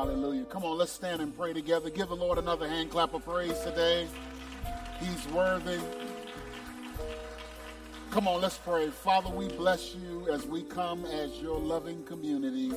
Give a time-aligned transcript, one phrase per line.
[0.00, 0.46] Hallelujah.
[0.46, 1.90] Come on, let's stand and pray together.
[1.90, 4.08] Give the Lord another hand clap of praise today.
[4.98, 5.78] He's worthy.
[8.10, 8.88] Come on, let's pray.
[8.88, 12.72] Father, we bless you as we come as your loving community.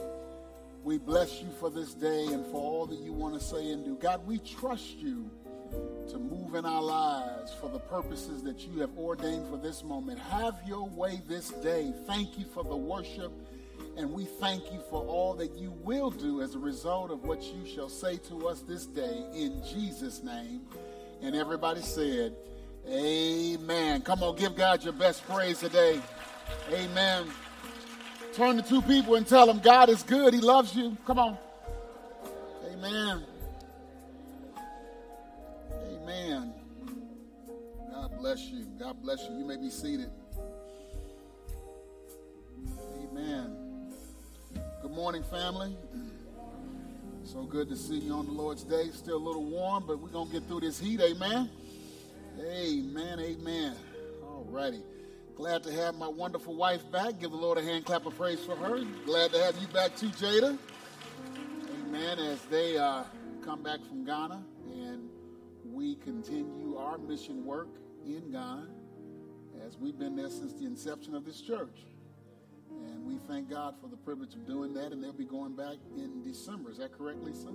[0.83, 3.85] We bless you for this day and for all that you want to say and
[3.85, 3.95] do.
[3.95, 5.31] God, we trust you
[6.09, 10.19] to move in our lives for the purposes that you have ordained for this moment.
[10.19, 11.93] Have your way this day.
[12.05, 13.31] Thank you for the worship,
[13.95, 17.43] and we thank you for all that you will do as a result of what
[17.43, 20.61] you shall say to us this day in Jesus' name.
[21.21, 22.35] And everybody said,
[22.89, 24.01] Amen.
[24.01, 26.01] Come on, give God your best praise today.
[26.71, 27.27] Amen.
[28.33, 30.33] Turn to two people and tell them God is good.
[30.33, 30.97] He loves you.
[31.05, 31.37] Come on.
[32.71, 33.23] Amen.
[35.85, 36.53] Amen.
[37.91, 38.65] God bless you.
[38.79, 39.37] God bless you.
[39.37, 40.09] You may be seated.
[43.03, 43.62] Amen.
[44.83, 45.77] Good morning, family.
[47.23, 48.89] So good to see you on the Lord's Day.
[48.91, 50.99] Still a little warm, but we're going to get through this heat.
[50.99, 51.49] Amen.
[52.37, 53.17] Amen.
[53.17, 53.75] Amen.
[54.21, 54.81] All righty.
[55.37, 57.17] Glad to have my wonderful wife back.
[57.21, 58.83] Give the Lord a hand clap of praise for her.
[59.05, 60.57] Glad to have you back too, Jada.
[61.87, 62.19] Amen.
[62.19, 63.05] As they uh,
[63.41, 65.07] come back from Ghana and
[65.63, 67.69] we continue our mission work
[68.05, 68.67] in Ghana
[69.65, 71.85] as we've been there since the inception of this church.
[73.03, 74.91] We thank God for the privilege of doing that.
[74.91, 76.71] And they'll be going back in December.
[76.71, 77.49] Is that correct, Lisa?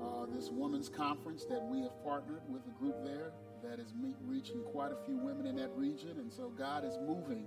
[0.00, 3.32] Uh, this women's conference that we have partnered with a group there
[3.62, 3.92] that is
[4.24, 6.18] reaching quite a few women in that region.
[6.18, 7.46] And so God is moving.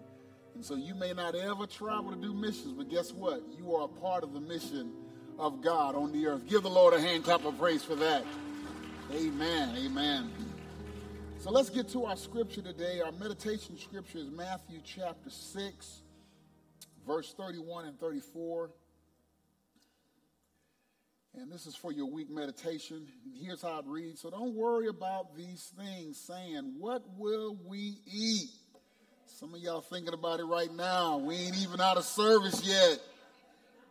[0.55, 3.41] And so you may not ever travel to do missions, but guess what?
[3.57, 4.91] You are a part of the mission
[5.37, 6.47] of God on the earth.
[6.47, 8.25] Give the Lord a hand clap of praise for that.
[9.13, 9.75] Amen.
[9.77, 10.31] Amen.
[11.39, 12.99] So let's get to our scripture today.
[12.99, 16.01] Our meditation scripture is Matthew chapter 6,
[17.05, 18.69] verse 31 and 34.
[21.35, 23.07] And this is for your week meditation.
[23.39, 24.21] Here's how it reads.
[24.21, 28.49] So don't worry about these things, saying, What will we eat?
[29.25, 31.17] Some of y'all thinking about it right now.
[31.17, 32.99] We ain't even out of service yet.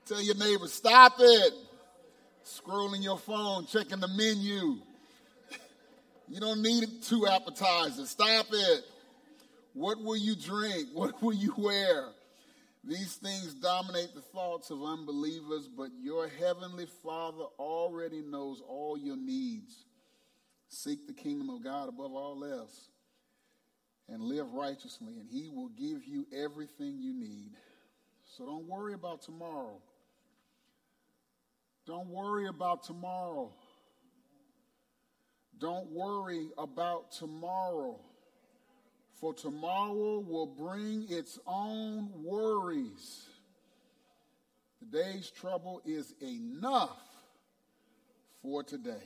[0.05, 1.53] Tell your neighbor, stop it.
[2.45, 4.79] Scrolling your phone, checking the menu.
[6.31, 8.11] You don't need two appetizers.
[8.11, 8.85] Stop it.
[9.73, 10.89] What will you drink?
[10.93, 12.09] What will you wear?
[12.85, 19.17] These things dominate the thoughts of unbelievers, but your heavenly Father already knows all your
[19.17, 19.85] needs.
[20.69, 22.89] Seek the kingdom of God above all else
[24.09, 27.53] and live righteously, and He will give you everything you need.
[28.37, 29.81] So don't worry about tomorrow.
[31.87, 33.53] Don't worry about tomorrow.
[35.59, 37.99] Don't worry about tomorrow
[39.21, 43.27] for tomorrow will bring its own worries.
[44.79, 47.01] Today's trouble is enough
[48.43, 49.03] for today.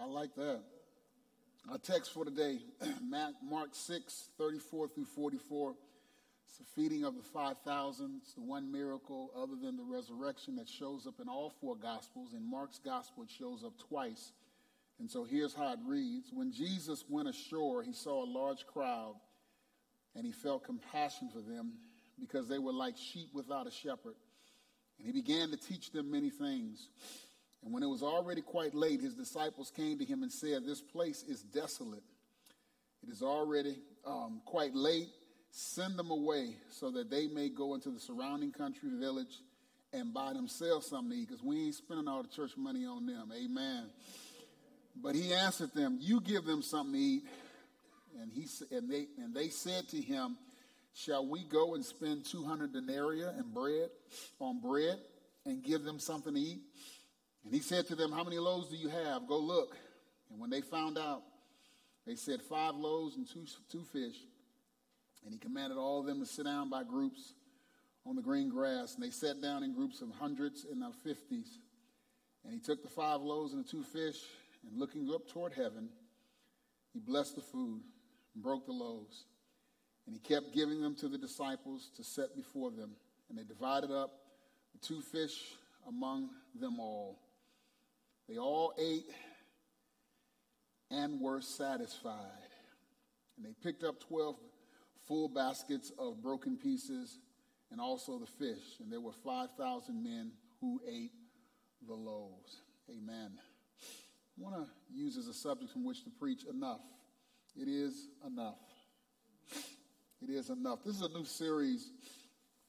[0.00, 0.60] I like that.
[1.70, 2.60] Our text for today,
[3.42, 5.74] Mark 6, 34 through 44.
[6.46, 8.20] It's the feeding of the 5,000.
[8.22, 12.34] It's the one miracle other than the resurrection that shows up in all four Gospels.
[12.34, 14.32] In Mark's Gospel, it shows up twice
[14.98, 19.14] and so here's how it reads When Jesus went ashore, he saw a large crowd,
[20.14, 21.72] and he felt compassion for them
[22.18, 24.14] because they were like sheep without a shepherd.
[24.98, 26.88] And he began to teach them many things.
[27.62, 30.80] And when it was already quite late, his disciples came to him and said, This
[30.80, 32.04] place is desolate.
[33.02, 33.76] It is already
[34.06, 35.08] um, quite late.
[35.50, 39.42] Send them away so that they may go into the surrounding country village
[39.92, 43.06] and buy themselves something to eat because we ain't spending all the church money on
[43.06, 43.32] them.
[43.34, 43.86] Amen.
[45.02, 47.24] But he answered them, You give them something to eat.
[48.20, 50.36] And, he, and, they, and they said to him,
[50.94, 53.90] Shall we go and spend 200 denarii and bread
[54.40, 54.98] on bread
[55.44, 56.60] and give them something to eat?
[57.44, 59.26] And he said to them, How many loaves do you have?
[59.26, 59.76] Go look.
[60.30, 61.22] And when they found out,
[62.06, 64.16] they said, Five loaves and two, two fish.
[65.24, 67.34] And he commanded all of them to sit down by groups
[68.06, 68.94] on the green grass.
[68.94, 71.58] And they sat down in groups of hundreds and of fifties.
[72.44, 74.16] And he took the five loaves and the two fish
[74.66, 75.88] and looking up toward heaven,
[76.92, 77.82] he blessed the food
[78.34, 79.26] and broke the loaves.
[80.06, 82.92] And he kept giving them to the disciples to set before them.
[83.28, 84.12] And they divided up
[84.72, 85.52] the two fish
[85.88, 87.18] among them all.
[88.28, 89.10] They all ate
[90.90, 92.14] and were satisfied.
[93.36, 94.36] And they picked up 12
[95.06, 97.18] full baskets of broken pieces
[97.70, 98.80] and also the fish.
[98.80, 101.12] And there were 5,000 men who ate
[101.86, 102.62] the loaves.
[102.90, 103.32] Amen.
[104.38, 106.80] Want to use as a subject from which to preach enough.
[107.56, 108.58] It is enough.
[110.22, 110.80] It is enough.
[110.84, 111.90] This is a new series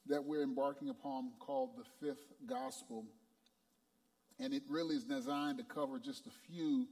[0.06, 3.04] that we're embarking upon called The Fifth Gospel.
[4.40, 6.86] and it really is designed to cover just a few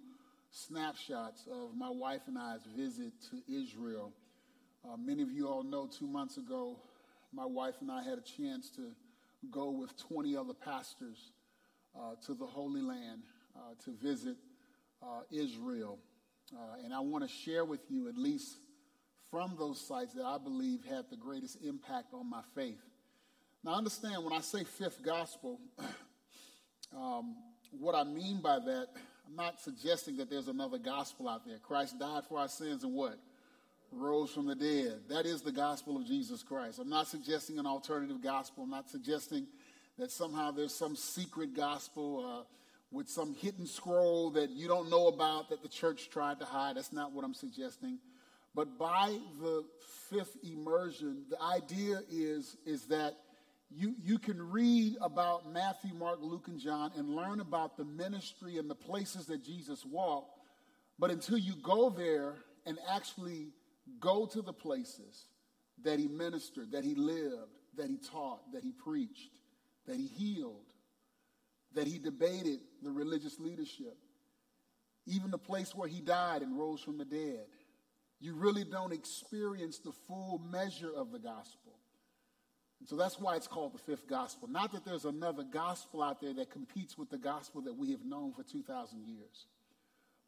[0.51, 4.13] snapshots of my wife and I's visit to Israel.
[4.85, 6.77] Uh, many of you all know two months ago,
[7.33, 8.91] my wife and I had a chance to
[9.51, 11.31] go with 20 other pastors
[11.99, 13.23] uh, to the Holy Land
[13.57, 14.37] uh, to visit
[15.03, 15.99] uh, Israel.
[16.55, 18.57] Uh, and I want to share with you, at least
[19.31, 22.81] from those sites, that I believe had the greatest impact on my faith.
[23.65, 25.59] Now, understand when I say fifth gospel,
[26.97, 27.35] um,
[27.73, 28.87] what I mean by that,
[29.27, 31.59] I'm not suggesting that there's another gospel out there.
[31.59, 33.19] Christ died for our sins and what?
[33.91, 35.01] Rose from the dead.
[35.09, 36.79] That is the gospel of Jesus Christ.
[36.79, 38.65] I'm not suggesting an alternative gospel.
[38.65, 39.47] I'm not suggesting
[39.99, 42.45] that somehow there's some secret gospel uh,
[42.91, 46.77] with some hidden scroll that you don't know about that the church tried to hide.
[46.77, 47.99] That's not what I'm suggesting.
[48.55, 49.65] But by the
[50.09, 53.15] fifth immersion, the idea is, is that
[53.71, 58.59] you, you can read about Matthew, Mark, Luke, and John and learn about the ministry
[58.59, 60.39] and the places that Jesus walked.
[60.99, 62.35] But until you go there
[62.65, 63.49] and actually
[64.01, 65.27] go to the places
[65.83, 69.33] that he ministered, that he lived, that he taught, that he preached,
[69.87, 70.66] that he healed,
[71.77, 73.97] that he debated the religious leadership,
[75.07, 77.47] even the place where he died and rose from the dead,
[78.19, 81.75] you really don't experience the full measure of the gospel.
[82.81, 84.49] And so that's why it's called the fifth gospel.
[84.49, 88.05] Not that there's another gospel out there that competes with the gospel that we have
[88.05, 89.47] known for 2,000 years,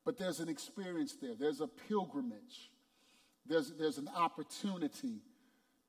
[0.05, 2.71] but there's an experience there, there's a pilgrimage,
[3.47, 5.23] there's, there's an opportunity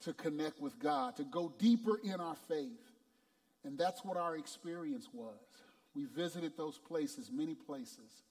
[0.01, 2.88] to connect with God, to go deeper in our faith.
[3.65, 5.35] And that's what our experience was.
[5.95, 8.23] We visited those places, many places.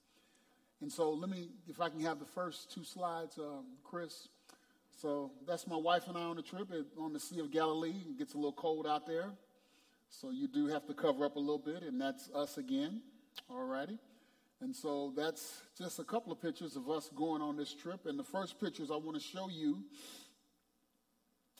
[0.81, 4.29] And so let me, if I can have the first two slides, um, Chris.
[5.01, 7.93] So that's my wife and I on the trip on the Sea of Galilee.
[8.09, 9.31] It gets a little cold out there.
[10.09, 13.01] So you do have to cover up a little bit, and that's us again.
[13.49, 13.99] All righty.
[14.61, 18.05] And so that's just a couple of pictures of us going on this trip.
[18.05, 19.83] And the first pictures I want to show you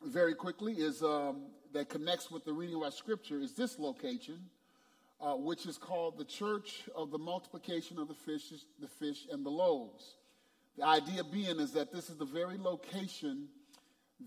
[0.03, 1.43] very quickly is um,
[1.73, 4.39] that connects with the reading of our scripture is this location,
[5.21, 9.45] uh, which is called the Church of the Multiplication of the Fishes, the Fish and
[9.45, 10.15] the Loaves.
[10.77, 13.47] The idea being is that this is the very location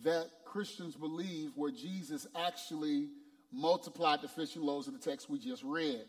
[0.04, 3.08] that Christians believe where Jesus actually
[3.52, 6.04] multiplied the fish and loaves in the text we just read.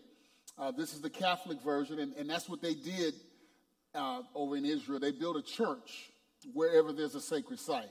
[0.58, 3.14] Uh, this is the Catholic version, and, and that's what they did
[3.96, 5.00] uh, over in Israel.
[5.00, 6.12] They built a church
[6.54, 7.90] wherever there's a sacred site.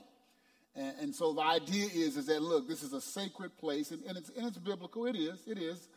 [0.75, 4.03] And, and, so the idea is, is that, look, this is a sacred place, and,
[4.05, 5.05] and, it's, and it's biblical.
[5.05, 5.39] It is.
[5.45, 5.87] It is.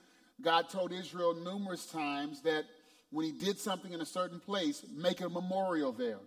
[0.42, 2.64] God told Israel numerous times that
[3.10, 6.18] when he did something in a certain place, make a memorial there.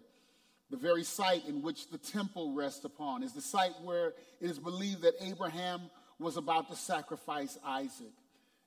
[0.72, 4.60] The very site in which the temple rests upon is the site where it is
[4.60, 5.82] believed that Abraham
[6.20, 8.14] was about to sacrifice Isaac.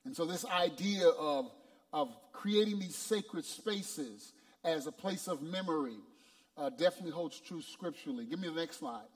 [0.05, 1.51] And so, this idea of,
[1.93, 4.33] of creating these sacred spaces
[4.63, 5.97] as a place of memory
[6.57, 8.25] uh, definitely holds true scripturally.
[8.25, 9.07] Give me the next slide.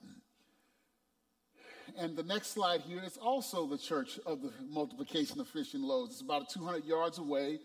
[1.97, 5.83] And the next slide here is also the church of the multiplication of fish and
[5.83, 6.13] loaves.
[6.13, 7.59] It's about 200 yards away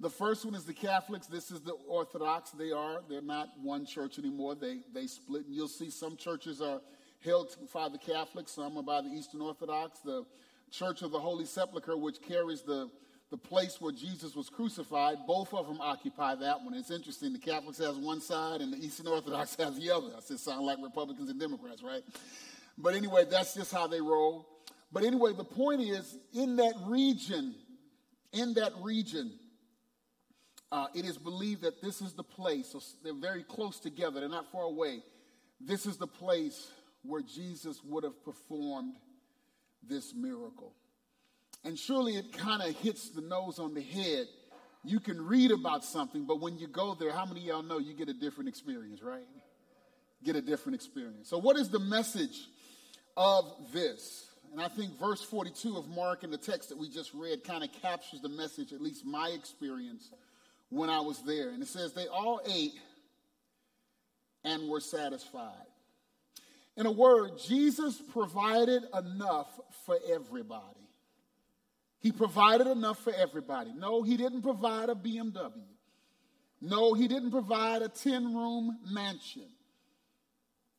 [0.00, 1.26] the first one is the Catholics.
[1.26, 2.52] This is the Orthodox.
[2.52, 4.54] They are, they're not one church anymore.
[4.54, 5.44] They, they split.
[5.44, 6.80] And you'll see some churches are
[7.22, 10.00] held by the Catholics, some are by the Eastern Orthodox.
[10.00, 10.24] The
[10.70, 12.88] Church of the Holy Sepulchre, which carries the,
[13.30, 16.72] the place where Jesus was crucified, both of them occupy that one.
[16.72, 17.34] It's interesting.
[17.34, 20.12] The Catholics has one side and the Eastern Orthodox has the other.
[20.16, 22.02] I said, sound like Republicans and Democrats, right?
[22.78, 24.46] But anyway, that's just how they roll.
[24.92, 27.54] But anyway, the point is, in that region,
[28.32, 29.32] in that region,
[30.72, 34.28] uh, it is believed that this is the place, so they're very close together, they're
[34.28, 35.02] not far away.
[35.60, 36.70] This is the place
[37.02, 38.94] where Jesus would have performed
[39.86, 40.72] this miracle.
[41.64, 44.26] And surely it kind of hits the nose on the head.
[44.82, 47.94] You can read about something, but when you go there, how many y'all know you
[47.94, 49.26] get a different experience, right?
[50.24, 51.28] Get a different experience.
[51.28, 52.48] So, what is the message
[53.16, 54.26] of this?
[54.52, 57.62] And I think verse 42 of Mark in the text that we just read kind
[57.62, 60.10] of captures the message, at least my experience
[60.70, 61.50] when I was there.
[61.50, 62.74] And it says, They all ate
[64.44, 65.54] and were satisfied.
[66.76, 69.48] In a word, Jesus provided enough
[69.84, 70.64] for everybody.
[72.00, 73.72] He provided enough for everybody.
[73.76, 75.52] No, he didn't provide a BMW.
[76.62, 79.48] No, he didn't provide a 10 room mansion.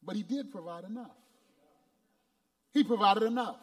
[0.03, 1.20] But he did provide enough.
[2.73, 3.57] He provided enough.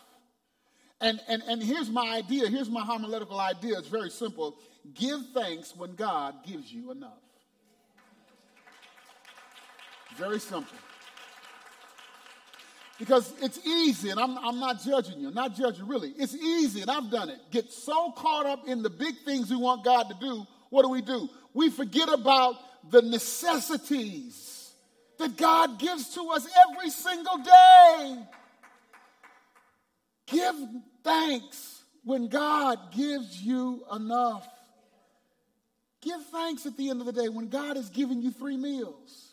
[1.01, 2.49] And, and, and here's my idea.
[2.49, 3.79] Here's my homiletical idea.
[3.79, 4.57] It's very simple.
[4.95, 7.21] Give thanks when God gives you enough.
[10.17, 10.77] Very simple.
[12.99, 16.13] Because it's easy, and I'm, I'm not judging you, not judging really.
[16.19, 17.39] It's easy, and I've done it.
[17.53, 20.89] Get so caught up in the big things we want God to do, what do
[20.89, 21.29] we do?
[21.55, 22.57] We forget about
[22.91, 24.73] the necessities
[25.19, 28.19] that God gives to us every single day.
[30.31, 30.55] Give
[31.03, 34.47] thanks when God gives you enough.
[36.01, 39.29] Give thanks at the end of the day when God has given you three meals.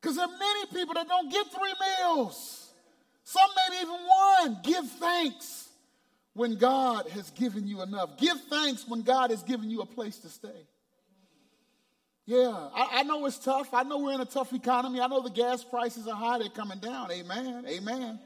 [0.00, 2.70] Because there are many people that don't get three meals,
[3.24, 4.58] some maybe even one.
[4.62, 5.68] Give thanks
[6.34, 8.18] when God has given you enough.
[8.18, 10.66] Give thanks when God has given you a place to stay.
[12.26, 13.72] Yeah, I, I, know it's tough.
[13.72, 15.00] I know we're in a tough economy.
[15.00, 16.38] I know the gas prices are high.
[16.38, 17.10] They're coming down.
[17.12, 17.64] Amen.
[17.68, 18.18] Amen.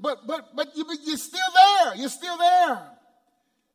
[0.00, 1.96] But but but you, you're still there.
[1.96, 2.90] You're still there.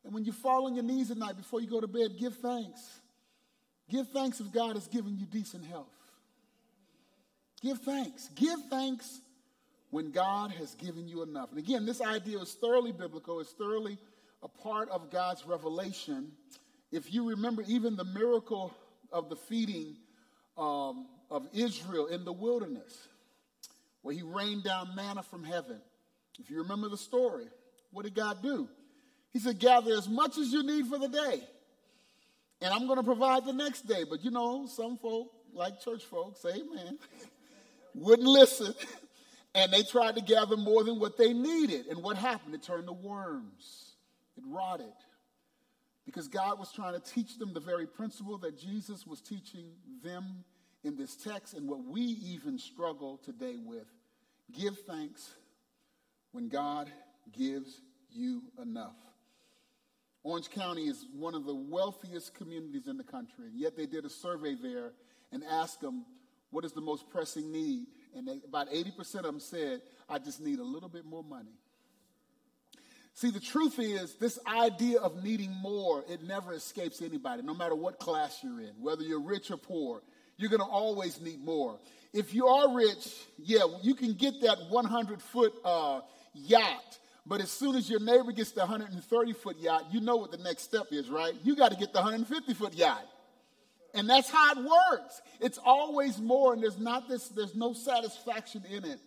[0.04, 2.36] And when you fall on your knees at night before you go to bed, give
[2.36, 3.00] thanks.
[3.88, 5.88] Give thanks if God has given you decent health.
[7.62, 8.28] Give thanks.
[8.34, 9.20] Give thanks
[9.90, 11.50] when God has given you enough.
[11.50, 13.98] And again, this idea is thoroughly biblical, it's thoroughly
[14.42, 16.32] a part of God's revelation.
[16.92, 18.74] If you remember, even the miracle
[19.10, 19.96] of the feeding
[20.58, 23.08] um, of Israel in the wilderness,
[24.02, 25.80] where he rained down manna from heaven.
[26.40, 27.46] If you remember the story,
[27.90, 28.68] what did God do?
[29.32, 31.42] He said, Gather as much as you need for the day,
[32.60, 34.04] and I'm going to provide the next day.
[34.08, 36.98] But you know, some folk, like church folks, amen.
[37.94, 38.74] wouldn't listen,
[39.54, 41.86] and they tried to gather more than what they needed.
[41.86, 42.54] And what happened?
[42.54, 43.94] It turned to worms,
[44.36, 44.86] it rotted.
[46.04, 49.70] Because God was trying to teach them the very principle that Jesus was teaching
[50.02, 50.44] them
[50.84, 53.86] in this text and what we even struggle today with.
[54.52, 55.30] Give thanks
[56.34, 56.90] when God
[57.32, 58.96] gives you enough.
[60.24, 64.04] Orange County is one of the wealthiest communities in the country, and yet they did
[64.04, 64.92] a survey there
[65.30, 66.04] and asked them
[66.50, 67.86] what is the most pressing need?
[68.16, 71.58] And they, about 80% of them said, I just need a little bit more money.
[73.12, 77.74] See, the truth is, this idea of needing more, it never escapes anybody, no matter
[77.74, 80.02] what class you're in, whether you're rich or poor.
[80.36, 81.78] You're going to always need more.
[82.12, 86.00] If you are rich, yeah, you can get that 100 foot uh,
[86.34, 90.30] yacht, but as soon as your neighbor gets the 130 foot yacht, you know what
[90.30, 91.34] the next step is, right?
[91.42, 93.06] You got to get the 150 foot yacht.
[93.94, 95.22] And that's how it works.
[95.40, 98.98] It's always more, and there's not this, there's no satisfaction in it.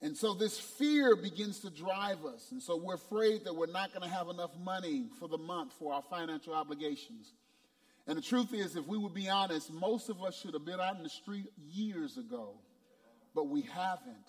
[0.00, 2.48] And so this fear begins to drive us.
[2.50, 5.72] And so we're afraid that we're not going to have enough money for the month
[5.78, 7.32] for our financial obligations.
[8.06, 10.80] And the truth is, if we would be honest, most of us should have been
[10.80, 12.50] out in the street years ago,
[13.34, 14.26] but we haven't.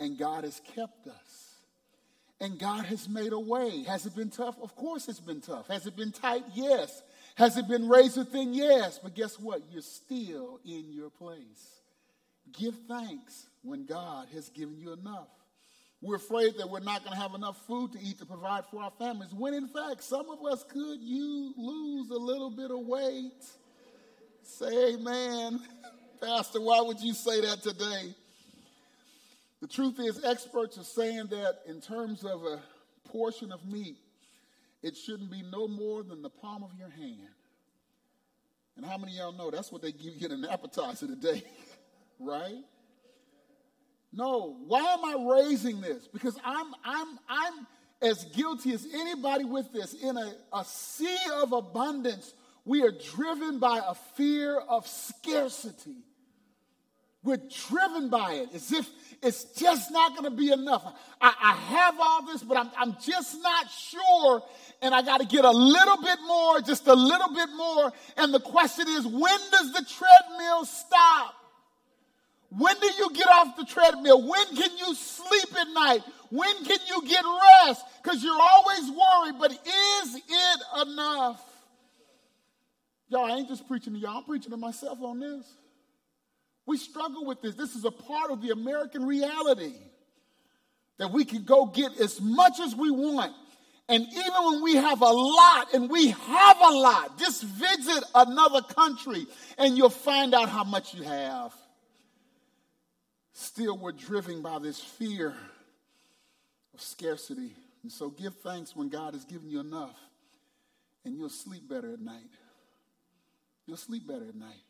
[0.00, 1.54] And God has kept us.
[2.40, 3.84] And God has made a way.
[3.84, 4.56] Has it been tough?
[4.60, 5.68] Of course it's been tough.
[5.68, 6.42] Has it been tight?
[6.54, 7.02] Yes.
[7.36, 8.54] Has it been razor thin?
[8.54, 8.98] Yes.
[9.00, 9.60] But guess what?
[9.70, 11.80] You're still in your place.
[12.58, 15.28] Give thanks when God has given you enough.
[16.02, 18.82] We're afraid that we're not going to have enough food to eat to provide for
[18.82, 22.78] our families, when in fact, some of us could you lose a little bit of
[22.86, 23.44] weight.
[24.42, 25.60] Say amen.
[26.22, 28.14] Pastor, why would you say that today?
[29.60, 32.60] The truth is, experts are saying that in terms of a
[33.08, 33.98] portion of meat,
[34.82, 37.28] it shouldn't be no more than the palm of your hand.
[38.76, 41.42] And how many y'all know that's what they give you in an appetizer today,
[42.18, 42.64] right?
[44.12, 46.08] No, why am I raising this?
[46.08, 47.66] Because I'm I'm I'm
[48.02, 49.92] as guilty as anybody with this.
[49.94, 52.32] In a, a sea of abundance,
[52.64, 55.96] we are driven by a fear of scarcity.
[57.22, 58.88] We're driven by it as if
[59.22, 60.82] it's just not going to be enough.
[61.20, 64.42] I, I, have all this, but I'm, I'm just not sure.
[64.80, 67.92] And I got to get a little bit more, just a little bit more.
[68.16, 71.34] And the question is, when does the treadmill stop?
[72.48, 74.26] When do you get off the treadmill?
[74.26, 76.00] When can you sleep at night?
[76.30, 77.22] When can you get
[77.66, 77.84] rest?
[78.02, 81.42] Because you're always worried, but is it enough?
[83.08, 85.44] Y'all, I ain't just preaching to y'all, I'm preaching to myself on this.
[86.70, 87.56] We struggle with this.
[87.56, 89.72] This is a part of the American reality
[90.98, 93.34] that we can go get as much as we want.
[93.88, 98.62] And even when we have a lot, and we have a lot, just visit another
[98.62, 99.26] country
[99.58, 101.52] and you'll find out how much you have.
[103.32, 105.34] Still, we're driven by this fear
[106.72, 107.52] of scarcity.
[107.82, 109.98] And so give thanks when God has given you enough,
[111.04, 112.30] and you'll sleep better at night.
[113.66, 114.62] You'll sleep better at night.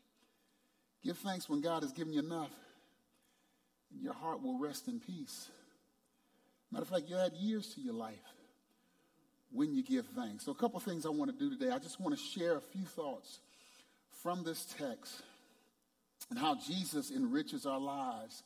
[1.03, 2.51] Give thanks when God has given you enough,
[3.91, 5.49] and your heart will rest in peace.
[6.71, 8.15] Matter of fact, you add years to your life
[9.51, 10.45] when you give thanks.
[10.45, 11.71] So, a couple things I want to do today.
[11.71, 13.39] I just want to share a few thoughts
[14.21, 15.21] from this text
[16.29, 18.43] and how Jesus enriches our lives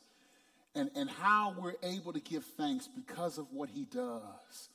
[0.74, 4.68] and, and how we're able to give thanks because of what he does.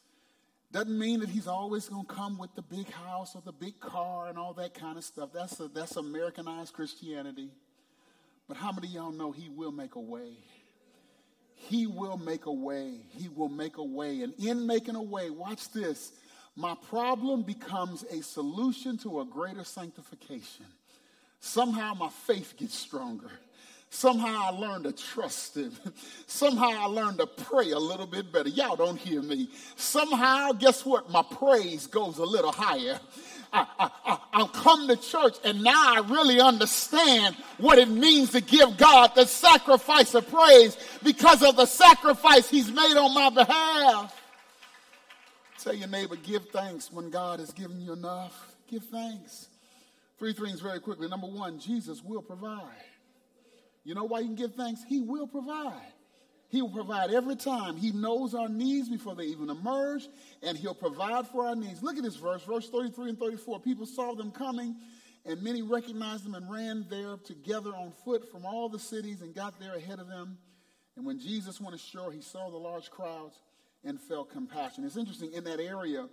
[0.72, 3.80] Doesn't mean that he's always going to come with the big house or the big
[3.82, 5.30] car and all that kind of stuff.
[5.34, 7.50] That's, a, that's Americanized Christianity.
[8.52, 10.34] But how many of y'all know he will make a way?
[11.56, 12.96] He will make a way.
[13.18, 14.24] He will make a way.
[14.24, 16.12] And in making a way, watch this
[16.58, 20.66] my problem becomes a solution to a greater sanctification.
[21.40, 23.32] Somehow my faith gets stronger.
[23.90, 25.72] Somehow I learn to trust him.
[26.28, 28.50] Somehow I learn to pray a little bit better.
[28.50, 29.50] Y'all don't hear me.
[29.78, 31.10] Somehow, guess what?
[31.10, 33.00] My praise goes a little higher.
[33.54, 38.42] I, I, I, come to church and now I really understand what it means to
[38.42, 44.18] give God the sacrifice of praise because of the sacrifice he's made on my behalf.
[45.60, 48.56] Tell your neighbor, give thanks when God has given you enough.
[48.70, 49.50] Give thanks.
[50.18, 51.08] Three things very quickly.
[51.10, 52.62] Number one, Jesus will provide.
[53.84, 54.82] You know why you can give thanks?
[54.88, 55.94] He will provide.
[56.52, 57.78] He will provide every time.
[57.78, 60.08] He knows our needs before they even emerge,
[60.44, 61.82] and He'll provide for our needs.
[61.82, 63.62] Look at this verse, verse 33 and 34.
[63.62, 64.76] People saw them coming,
[65.26, 69.34] and many recognized them and ran there together on foot from all the cities and
[69.34, 70.38] got there ahead of them.
[70.98, 73.36] And when Jesus went ashore, he saw the large crowds
[73.86, 74.84] and felt compassion.
[74.84, 76.10] It's interesting, in that area,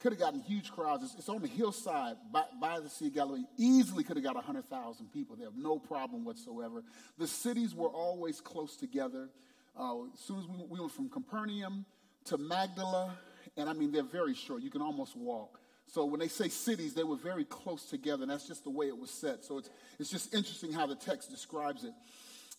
[0.00, 1.04] could have gotten huge crowds.
[1.04, 3.44] It's, it's on the hillside by, by, the Sea of Galilee.
[3.58, 6.82] Easily could have got 100,000 people there, no problem whatsoever.
[7.18, 9.28] The cities were always close together.
[9.78, 11.84] As soon as we, we went from Capernaum
[12.26, 13.16] to Magdala,
[13.56, 14.62] and I mean, they're very short.
[14.62, 15.60] You can almost walk.
[15.86, 18.86] So when they say cities, they were very close together, and that's just the way
[18.86, 19.44] it was set.
[19.44, 21.92] So it's, it's just interesting how the text describes it.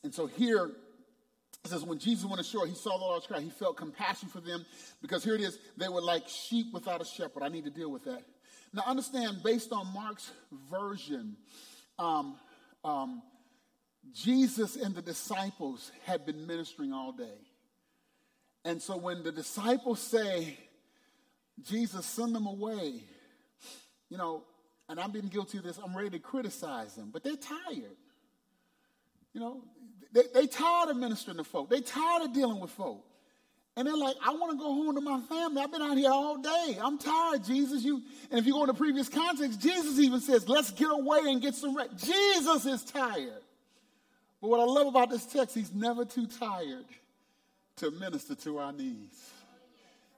[0.03, 0.71] And so here,
[1.63, 3.41] it says, when Jesus went ashore, he saw the large crowd.
[3.41, 4.65] He felt compassion for them
[5.01, 7.41] because here it is, they were like sheep without a shepherd.
[7.41, 8.21] I need to deal with that.
[8.71, 10.31] Now, understand, based on Mark's
[10.69, 11.37] version,
[11.97, 12.35] um,
[12.83, 13.21] um,
[14.13, 17.37] Jesus and the disciples had been ministering all day.
[18.63, 20.57] And so when the disciples say,
[21.61, 23.03] Jesus, send them away,
[24.09, 24.43] you know,
[24.89, 27.97] and I've been guilty of this, I'm ready to criticize them, but they're tired.
[29.33, 29.63] You know,
[30.13, 31.69] they, they tired of ministering to folk.
[31.69, 33.03] They tired of dealing with folk.
[33.77, 35.61] And they're like, I want to go home to my family.
[35.61, 36.77] I've been out here all day.
[36.81, 37.83] I'm tired, Jesus.
[37.83, 41.19] You and if you go in the previous context, Jesus even says, let's get away
[41.25, 41.97] and get some rest.
[41.97, 43.41] Jesus is tired.
[44.41, 46.85] But what I love about this text, he's never too tired
[47.77, 49.31] to minister to our needs.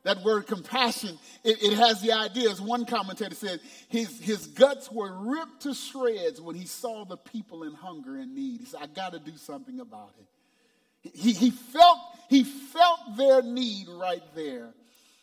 [0.04, 4.90] That word compassion, it, it, has the idea, as one commentator said, his, his guts
[4.92, 8.62] were ripped to shreds when he saw the people in hunger and need.
[8.62, 11.12] He said, I got to do something about it.
[11.14, 12.00] He, he, felt,
[12.30, 14.70] he felt their need right there.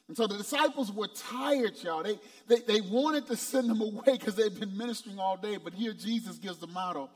[0.09, 2.03] And so the disciples were tired, y'all.
[2.03, 5.57] They, they, they wanted to send them away because they'd been ministering all day.
[5.57, 7.09] But here Jesus gives the motto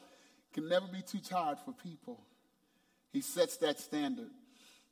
[0.52, 2.20] can never be too tired for people.
[3.12, 4.30] He sets that standard.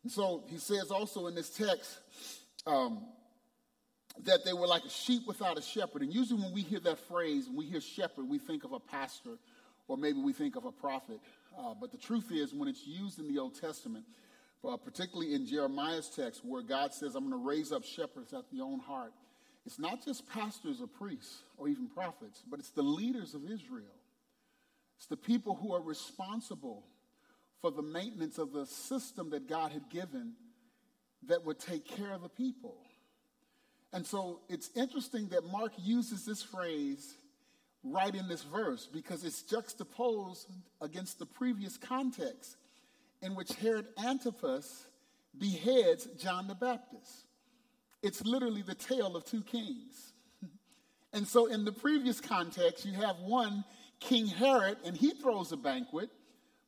[0.02, 1.98] And so he says also in this text,
[2.66, 3.02] um,
[4.24, 6.02] that they were like a sheep without a shepherd.
[6.02, 8.80] And usually, when we hear that phrase, when we hear shepherd, we think of a
[8.80, 9.38] pastor
[9.88, 11.20] or maybe we think of a prophet.
[11.58, 14.04] Uh, but the truth is, when it's used in the Old Testament,
[14.66, 18.50] uh, particularly in Jeremiah's text, where God says, I'm going to raise up shepherds at
[18.50, 19.12] the own heart,
[19.64, 23.84] it's not just pastors or priests or even prophets, but it's the leaders of Israel.
[24.96, 26.84] It's the people who are responsible
[27.60, 30.34] for the maintenance of the system that God had given
[31.26, 32.76] that would take care of the people.
[33.92, 37.16] And so it's interesting that Mark uses this phrase
[37.82, 40.48] right in this verse because it's juxtaposed
[40.80, 42.56] against the previous context
[43.22, 44.86] in which Herod Antipas
[45.38, 47.26] beheads John the Baptist.
[48.02, 50.12] It's literally the tale of two kings.
[51.12, 53.64] and so in the previous context, you have one,
[54.00, 56.10] King Herod, and he throws a banquet,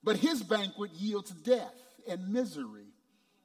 [0.03, 1.75] but his banquet yields death
[2.09, 2.87] and misery.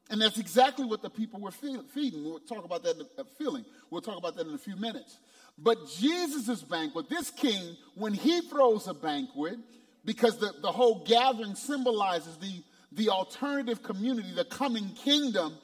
[0.09, 2.23] And that's exactly what the people were feeding.
[2.23, 3.65] We'll talk about that feeling.
[3.89, 5.17] We'll talk about that in a few minutes.
[5.57, 9.57] But Jesus' banquet, this king, when he throws a banquet,
[10.03, 15.57] because the, the whole gathering symbolizes the, the alternative community, the coming kingdom,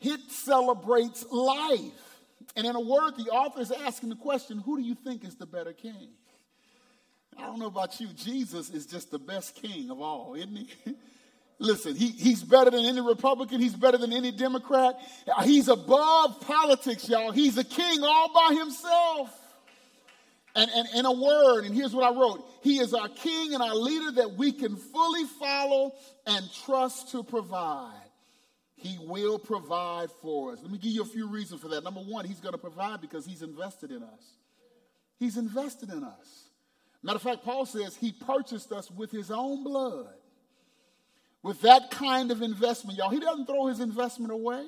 [0.00, 2.20] it celebrates life.
[2.54, 5.36] And in a word, the author is asking the question who do you think is
[5.36, 6.10] the better king?
[7.38, 10.68] I don't know about you, Jesus is just the best king of all, isn't he?
[11.58, 13.60] Listen, he, he's better than any Republican.
[13.60, 14.98] He's better than any Democrat.
[15.44, 17.30] He's above politics, y'all.
[17.30, 19.42] He's a king all by himself.
[20.54, 23.62] And, and in a word, and here's what I wrote He is our king and
[23.62, 25.92] our leader that we can fully follow
[26.26, 27.92] and trust to provide.
[28.74, 30.58] He will provide for us.
[30.62, 31.84] Let me give you a few reasons for that.
[31.84, 34.36] Number one, He's going to provide because He's invested in us.
[35.18, 36.45] He's invested in us.
[37.02, 40.08] Matter of fact, Paul says He purchased us with His own blood
[41.46, 44.66] with that kind of investment, y'all, he doesn't throw his investment away.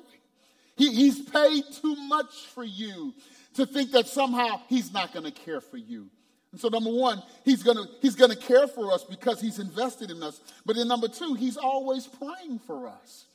[0.77, 3.13] He, he's paid too much for you
[3.55, 6.07] to think that somehow he's not going to care for you.
[6.53, 10.23] And so number one, he's gonna he's gonna care for us because he's invested in
[10.23, 10.39] us.
[10.65, 13.25] But then number two, he's always praying for us.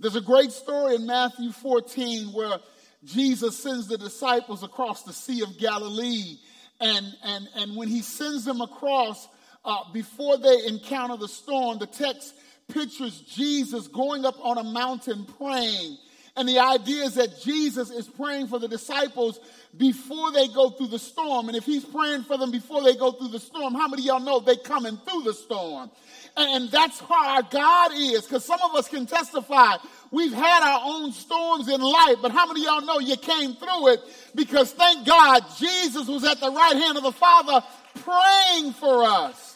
[0.00, 2.58] There's a great story in Matthew 14 where
[3.04, 6.36] Jesus sends the disciples across the Sea of Galilee.
[6.82, 9.28] And, and, and when he sends them across,
[9.64, 12.34] uh, before they encounter the storm, the text
[12.68, 15.96] pictures Jesus going up on a mountain praying.
[16.34, 19.38] And the idea is that Jesus is praying for the disciples
[19.76, 21.48] before they go through the storm.
[21.48, 24.06] And if he's praying for them before they go through the storm, how many of
[24.06, 25.90] y'all know they coming through the storm?
[26.34, 29.76] And that's how our God is, because some of us can testify.
[30.10, 33.54] We've had our own storms in life, but how many of y'all know you came
[33.54, 34.00] through it?
[34.34, 37.62] Because thank God Jesus was at the right hand of the Father
[37.96, 39.51] praying for us.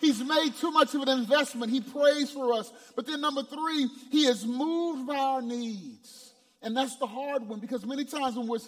[0.00, 1.72] He's made too much of an investment.
[1.72, 2.70] He prays for us.
[2.94, 6.26] But then, number three, he is moved by our needs.
[6.62, 8.58] And that's the hard one because many times when we're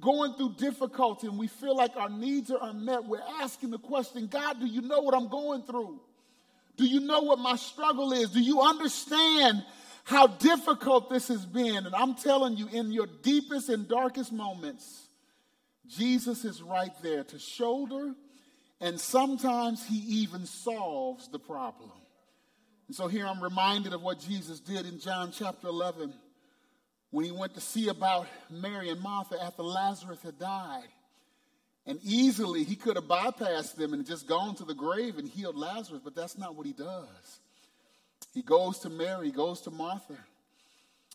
[0.00, 4.28] going through difficulty and we feel like our needs are unmet, we're asking the question
[4.28, 6.00] God, do you know what I'm going through?
[6.76, 8.30] Do you know what my struggle is?
[8.30, 9.64] Do you understand
[10.04, 11.84] how difficult this has been?
[11.86, 15.08] And I'm telling you, in your deepest and darkest moments,
[15.88, 18.14] Jesus is right there to shoulder,
[18.80, 21.90] and sometimes he even solves the problem.
[22.86, 26.12] And so here I'm reminded of what Jesus did in John chapter 11
[27.10, 30.88] when he went to see about Mary and Martha after Lazarus had died.
[31.86, 35.56] And easily he could have bypassed them and just gone to the grave and healed
[35.56, 37.40] Lazarus, but that's not what he does.
[38.34, 40.18] He goes to Mary, goes to Martha,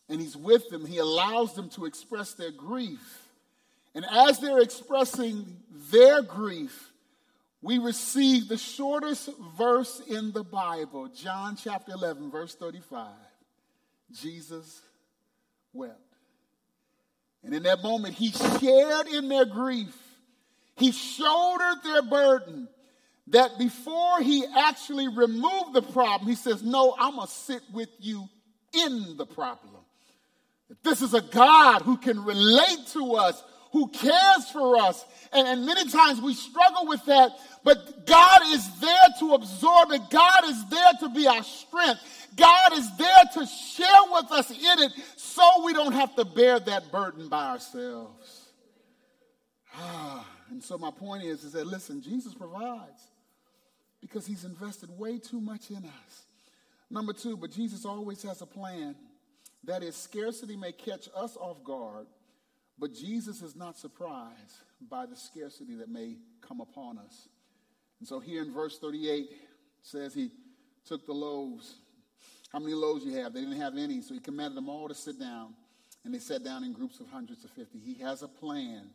[0.08, 0.84] and he's with them.
[0.84, 3.22] He allows them to express their grief.
[3.94, 5.46] And as they're expressing
[5.90, 6.90] their grief,
[7.64, 13.08] we receive the shortest verse in the Bible, John chapter 11, verse 35.
[14.12, 14.82] Jesus
[15.72, 15.98] wept.
[17.42, 19.96] And in that moment, he shared in their grief.
[20.76, 22.68] He shouldered their burden
[23.28, 27.88] that before he actually removed the problem, he says, No, I'm going to sit with
[27.98, 28.28] you
[28.74, 29.72] in the problem.
[30.82, 33.42] This is a God who can relate to us,
[33.74, 35.04] who cares for us.
[35.32, 37.32] And, and many times we struggle with that,
[37.62, 40.00] but God is there to absorb it.
[40.08, 42.00] God is there to be our strength.
[42.34, 46.58] God is there to share with us in it so we don't have to bear
[46.60, 48.48] that burden by ourselves.
[49.76, 50.26] Ah.
[50.50, 53.10] And so my point is, is that listen, Jesus provides
[54.00, 56.22] because he's invested way too much in us.
[56.90, 58.94] Number two, but Jesus always has a plan.
[59.64, 62.06] That is, scarcity may catch us off guard,
[62.78, 64.56] but Jesus is not surprised
[64.90, 67.28] by the scarcity that may come upon us.
[68.00, 69.30] And so here in verse 38
[69.82, 70.30] says he
[70.84, 71.76] took the loaves.
[72.52, 73.32] How many loaves you have?
[73.32, 75.54] They didn't have any, so he commanded them all to sit down.
[76.04, 77.78] And they sat down in groups of hundreds of fifty.
[77.78, 78.90] He has a plan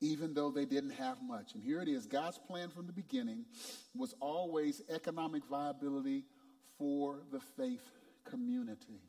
[0.00, 1.54] even though they didn't have much.
[1.54, 3.44] And here it is God's plan from the beginning
[3.94, 6.24] was always economic viability
[6.78, 7.82] for the faith
[8.28, 9.00] community.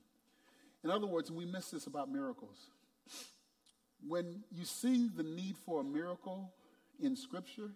[0.83, 2.69] In other words, we miss this about miracles.
[4.07, 6.53] When you see the need for a miracle
[7.01, 7.71] in Scripture,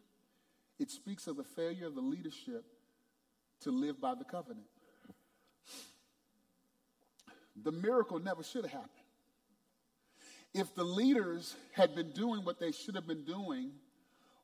[0.79, 2.63] it speaks of the failure of the leadership
[3.61, 4.67] to live by the covenant.
[7.61, 8.91] The miracle never should have happened.
[10.53, 13.71] If the leaders had been doing what they should have been doing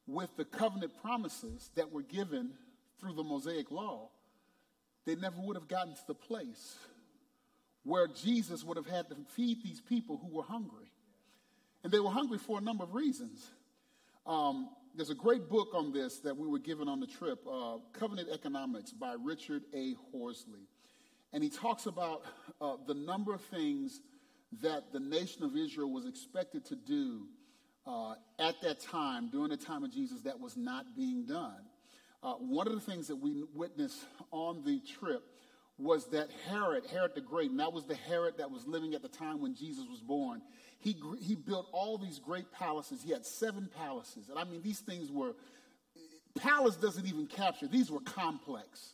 [0.05, 2.51] with the covenant promises that were given
[2.99, 4.09] through the Mosaic law,
[5.05, 6.75] they never would have gotten to the place
[7.83, 10.91] where Jesus would have had to feed these people who were hungry.
[11.85, 13.47] And they were hungry for a number of reasons.
[14.25, 17.77] Um, there's a great book on this that we were given on the trip, uh,
[17.93, 19.93] Covenant Economics by Richard A.
[20.11, 20.67] Horsley.
[21.31, 22.23] And he talks about
[22.59, 24.01] uh, the number of things
[24.63, 27.27] that the nation of Israel was expected to do
[27.85, 31.61] uh, at that time, during the time of Jesus, that was not being done.
[32.23, 35.21] Uh, one of the things that we witnessed on the trip
[35.77, 39.01] was that Herod, Herod the Great, and that was the Herod that was living at
[39.01, 40.41] the time when Jesus was born.
[40.85, 43.01] He, he built all these great palaces.
[43.03, 44.29] He had seven palaces.
[44.29, 45.33] And I mean, these things were,
[46.37, 48.91] palace doesn't even capture, these were complex.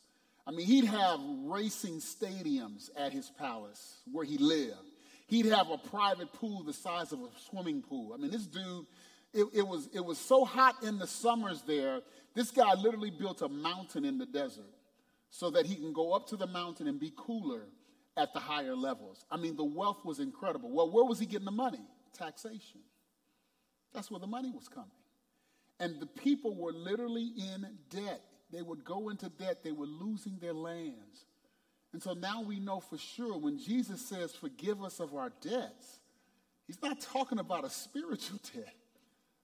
[0.48, 4.78] I mean, he'd have racing stadiums at his palace where he lived.
[5.28, 8.14] He'd have a private pool the size of a swimming pool.
[8.14, 8.86] I mean, this dude,
[9.34, 12.00] it, it, was, it was so hot in the summers there,
[12.36, 14.64] this guy literally built a mountain in the desert
[15.30, 17.64] so that he can go up to the mountain and be cooler
[18.18, 19.26] at the higher levels.
[19.32, 20.72] I mean, the wealth was incredible.
[20.72, 21.82] Well, where was he getting the money?
[22.14, 22.82] Taxation.
[23.94, 24.90] That's where the money was coming.
[25.80, 28.22] And the people were literally in debt.
[28.52, 31.26] They would go into debt, they were losing their lands.
[31.94, 36.00] And so now we know for sure when Jesus says, Forgive us of our debts,
[36.68, 38.76] he's not talking about a spiritual debt.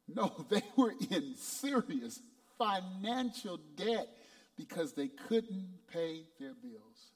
[0.08, 2.20] No, they were in serious
[2.58, 4.08] financial debt
[4.56, 7.12] because they couldn't pay their bills,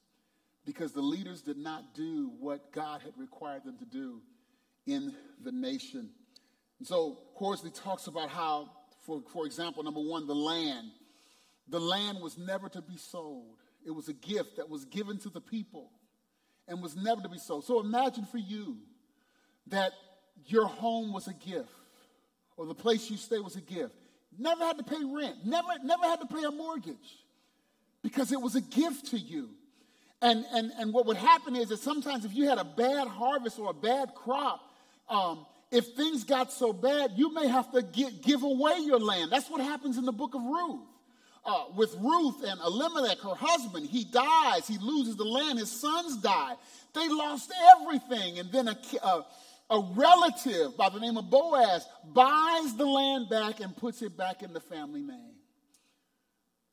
[0.66, 4.22] because the leaders did not do what God had required them to do
[4.86, 6.10] in the nation.
[6.80, 8.70] And so, Horsley talks about how,
[9.06, 10.92] for, for example, number one, the land.
[11.68, 13.58] The land was never to be sold.
[13.86, 15.92] It was a gift that was given to the people
[16.68, 17.66] and was never to be sold.
[17.66, 18.78] So imagine for you
[19.68, 19.94] that
[20.46, 21.70] your home was a gift
[22.58, 23.94] or the place you stay was a gift.
[24.38, 26.96] Never had to pay rent, never, never had to pay a mortgage
[28.02, 29.50] because it was a gift to you.
[30.22, 33.58] And, and, and what would happen is that sometimes if you had a bad harvest
[33.58, 34.62] or a bad crop,
[35.10, 39.32] um, if things got so bad, you may have to get, give away your land.
[39.32, 40.82] That's what happens in the book of Ruth.
[41.44, 46.18] Uh, with Ruth and Elimelech, her husband, he dies, he loses the land, his sons
[46.18, 46.54] die.
[46.94, 48.38] They lost everything.
[48.38, 49.26] And then a, a,
[49.72, 54.44] a relative by the name of Boaz buys the land back and puts it back
[54.44, 55.34] in the family name.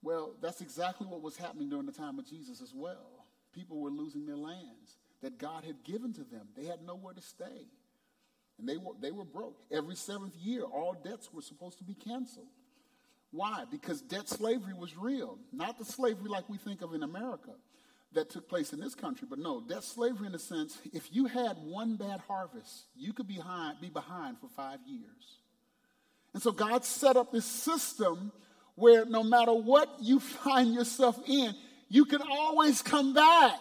[0.03, 3.18] Well, that's exactly what was happening during the time of Jesus as well.
[3.53, 6.49] People were losing their lands that God had given to them.
[6.57, 7.67] They had nowhere to stay.
[8.59, 9.61] And they were, they were broke.
[9.71, 12.49] Every seventh year, all debts were supposed to be canceled.
[13.31, 13.65] Why?
[13.71, 15.39] Because debt slavery was real.
[15.53, 17.53] Not the slavery like we think of in America
[18.13, 21.27] that took place in this country, but no, debt slavery in the sense if you
[21.27, 25.39] had one bad harvest, you could be behind, be behind for five years.
[26.33, 28.33] And so God set up this system
[28.77, 31.55] where no matter what you find yourself in,
[31.89, 33.59] you can always come back.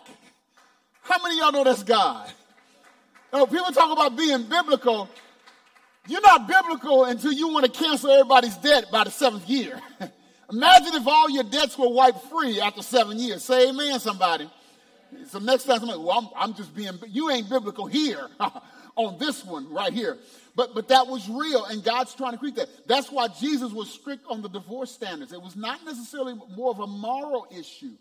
[1.02, 2.30] How many y'all know that's God?
[3.32, 5.10] You know, people talk about being biblical.
[6.08, 9.80] You're not biblical until you want to cancel everybody's debt by the seventh year.
[10.52, 13.44] Imagine if all your debts were wiped free after seven years.
[13.44, 14.50] Say amen, somebody.
[15.28, 18.30] So next time somebody, well, I'm, I'm just being, you ain't biblical here
[18.98, 20.18] on this one right here.
[20.56, 22.68] But, but that was real, and God's trying to create that.
[22.88, 25.32] That's why Jesus was strict on the divorce standards.
[25.32, 27.92] It was not necessarily more of a moral issue.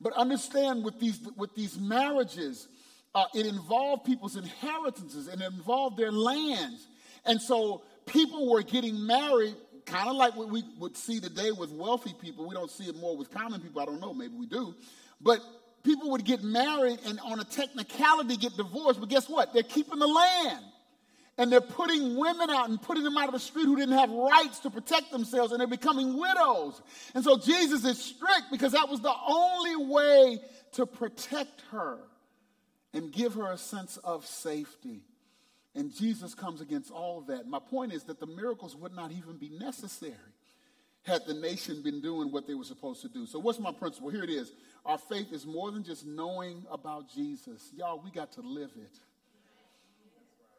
[0.00, 2.68] But understand with these, with these marriages,
[3.14, 6.86] uh, it involved people's inheritances and it involved their lands.
[7.26, 11.70] And so people were getting married kind of like what we would see today with
[11.70, 12.48] wealthy people.
[12.48, 13.82] We don't see it more with common people.
[13.82, 14.74] I don't know, maybe we do.
[15.20, 15.40] But
[15.82, 19.00] people would get married and on a technicality get divorced.
[19.00, 19.52] But guess what?
[19.52, 20.64] They're keeping the land.
[21.38, 24.10] And they're putting women out and putting them out of the street who didn't have
[24.10, 26.82] rights to protect themselves, and they're becoming widows.
[27.14, 30.38] And so Jesus is strict because that was the only way
[30.72, 31.98] to protect her
[32.92, 35.00] and give her a sense of safety.
[35.74, 37.46] And Jesus comes against all of that.
[37.46, 40.16] My point is that the miracles would not even be necessary
[41.02, 43.26] had the nation been doing what they were supposed to do.
[43.26, 44.10] So, what's my principle?
[44.10, 44.52] Here it is.
[44.84, 47.70] Our faith is more than just knowing about Jesus.
[47.76, 48.98] Y'all, we got to live it.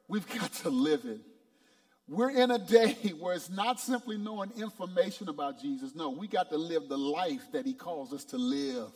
[0.08, 1.22] We've got to live it.
[2.08, 5.96] We're in a day where it's not simply knowing information about Jesus.
[5.96, 8.92] No, we got to live the life that he calls us to live.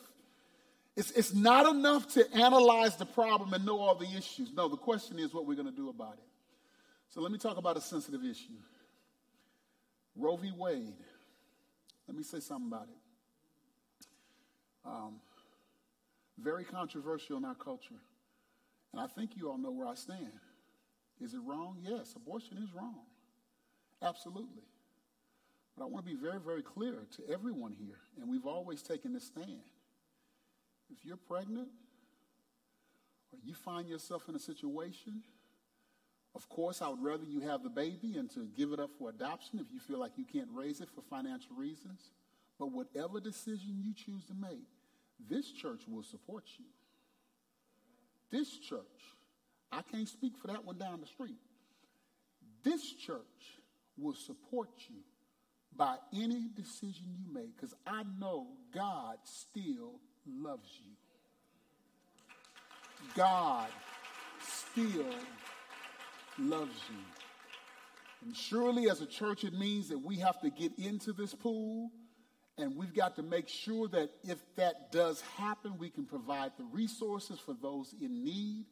[0.95, 4.51] It's, it's not enough to analyze the problem and know all the issues.
[4.53, 6.23] No, the question is what we're going to do about it.
[7.09, 8.53] So let me talk about a sensitive issue
[10.17, 10.51] Roe v.
[10.55, 10.93] Wade.
[12.07, 13.04] Let me say something about it.
[14.85, 15.15] Um,
[16.37, 18.01] very controversial in our culture.
[18.91, 20.31] And I think you all know where I stand.
[21.21, 21.77] Is it wrong?
[21.81, 23.01] Yes, abortion is wrong.
[24.01, 24.63] Absolutely.
[25.77, 29.13] But I want to be very, very clear to everyone here, and we've always taken
[29.13, 29.63] this stand.
[30.89, 31.69] If you're pregnant
[33.31, 35.23] or you find yourself in a situation,
[36.35, 39.09] of course, I would rather you have the baby and to give it up for
[39.09, 42.11] adoption if you feel like you can't raise it for financial reasons.
[42.59, 44.67] But whatever decision you choose to make,
[45.29, 46.65] this church will support you.
[48.31, 48.81] This church,
[49.71, 51.37] I can't speak for that one down the street.
[52.63, 53.59] This church
[53.97, 54.97] will support you
[55.75, 60.91] by any decision you make because I know God still loves you.
[63.15, 63.69] God
[64.41, 65.05] still
[66.39, 66.97] loves you.
[68.25, 71.91] And surely, as a church, it means that we have to get into this pool
[72.57, 76.63] and we've got to make sure that if that does happen, we can provide the
[76.65, 78.65] resources for those in need.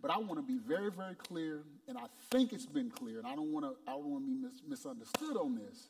[0.00, 3.26] But I want to be very, very clear, and I think it's been clear, and
[3.26, 5.88] I don't want to, I don't want to be mis- misunderstood on this.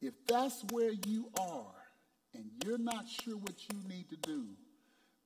[0.00, 1.74] If that's where you are,
[2.32, 4.46] and you're not sure what you need to do,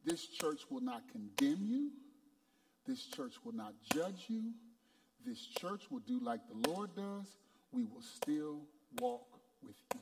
[0.04, 1.90] this church will not condemn you.
[2.86, 4.52] This church will not judge you.
[5.24, 7.36] This church will do like the Lord does.
[7.72, 8.62] We will still
[9.00, 9.26] walk
[9.62, 10.00] with you.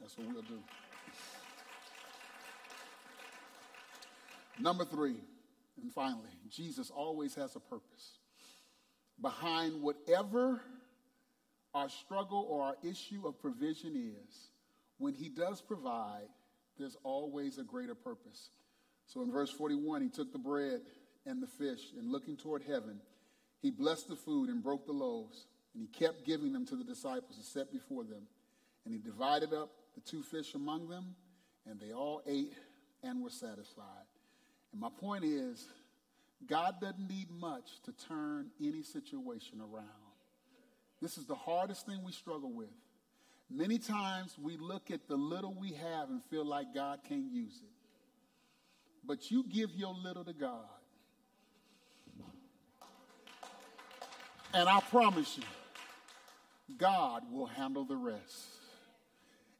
[0.00, 0.60] That's what we'll do.
[4.58, 5.16] Number three,
[5.82, 8.18] and finally, Jesus always has a purpose.
[9.20, 10.62] Behind whatever
[11.74, 14.50] our struggle or our issue of provision is,
[14.98, 16.28] when he does provide,
[16.78, 18.50] there's always a greater purpose.
[19.06, 20.80] So in verse 41, he took the bread
[21.26, 23.00] and the fish, and looking toward heaven,
[23.60, 26.84] he blessed the food and broke the loaves, and he kept giving them to the
[26.84, 28.22] disciples to set before them.
[28.84, 31.16] And he divided up the two fish among them,
[31.68, 32.52] and they all ate
[33.02, 34.06] and were satisfied.
[34.72, 35.66] And my point is,
[36.48, 39.86] God doesn't need much to turn any situation around.
[41.00, 42.68] This is the hardest thing we struggle with.
[43.50, 47.60] Many times we look at the little we have and feel like God can't use
[47.62, 47.70] it.
[49.04, 50.64] But you give your little to God.
[54.52, 55.44] And I promise you,
[56.76, 58.55] God will handle the rest.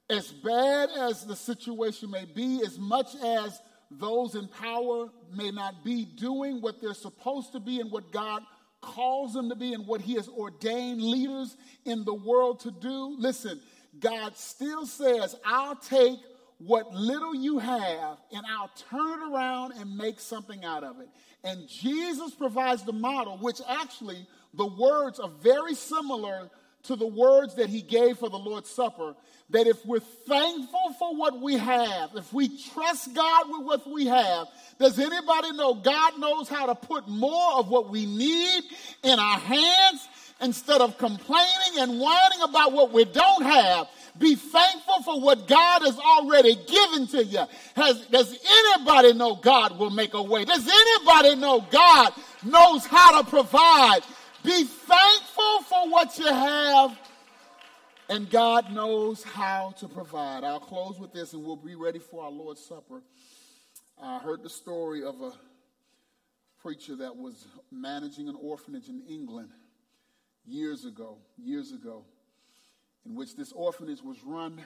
[0.09, 5.85] As bad as the situation may be, as much as those in power may not
[5.85, 8.43] be doing what they're supposed to be and what God
[8.81, 13.17] calls them to be and what He has ordained leaders in the world to do,
[13.19, 13.61] listen,
[13.99, 16.19] God still says, I'll take
[16.59, 21.09] what little you have and I'll turn it around and make something out of it.
[21.45, 26.51] And Jesus provides the model, which actually the words are very similar
[26.87, 29.15] to the words that he gave for the Lord's Supper.
[29.51, 34.07] That if we're thankful for what we have, if we trust God with what we
[34.07, 34.49] have,
[34.81, 38.65] does anybody know God knows how to put more of what we need
[39.05, 40.09] in our hands
[40.41, 43.89] instead of complaining and whining about what we don't have?
[44.19, 47.45] Be thankful for what God has already given to you.
[47.75, 48.37] Has, does
[48.77, 50.45] anybody know God will make a way?
[50.45, 54.01] Does anybody know God knows how to provide?
[54.47, 56.97] Be thankful for what you have,
[58.09, 60.45] and God knows how to provide.
[60.45, 63.03] I'll close with this and we'll be ready for our Lord's Supper.
[64.01, 65.33] I heard the story of a
[66.63, 69.51] preacher that was managing an orphanage in England
[70.45, 72.05] years ago, years ago
[73.05, 74.63] in which this orphanage was run